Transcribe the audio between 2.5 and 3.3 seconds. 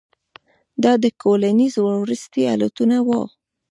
الوتنه وه.